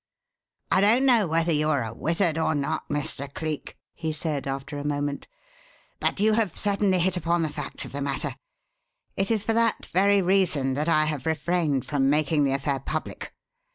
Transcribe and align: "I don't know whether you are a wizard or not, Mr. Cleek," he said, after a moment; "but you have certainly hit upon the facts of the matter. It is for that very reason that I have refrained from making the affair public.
"I 0.71 0.81
don't 0.81 1.05
know 1.05 1.27
whether 1.27 1.51
you 1.51 1.69
are 1.69 1.83
a 1.85 1.93
wizard 1.93 2.39
or 2.39 2.55
not, 2.55 2.89
Mr. 2.89 3.31
Cleek," 3.31 3.77
he 3.93 4.11
said, 4.11 4.47
after 4.47 4.79
a 4.79 4.83
moment; 4.83 5.27
"but 5.99 6.19
you 6.19 6.33
have 6.33 6.57
certainly 6.57 6.97
hit 6.97 7.17
upon 7.17 7.43
the 7.43 7.49
facts 7.53 7.85
of 7.85 7.91
the 7.91 8.01
matter. 8.01 8.33
It 9.15 9.29
is 9.29 9.43
for 9.43 9.53
that 9.53 9.85
very 9.85 10.19
reason 10.23 10.73
that 10.73 10.89
I 10.89 11.05
have 11.05 11.27
refrained 11.27 11.85
from 11.85 12.09
making 12.09 12.45
the 12.45 12.53
affair 12.53 12.79
public. 12.79 13.31